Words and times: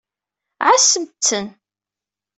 Ɛassemt-ten. 0.69 1.47